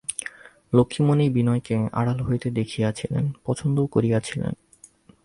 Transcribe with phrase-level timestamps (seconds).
[0.73, 4.53] লক্ষ্ণীমণি বিনয়কে আড়াল হইতে দেখিয়াছিলেন, পছন্দও করিয়াছিলেন।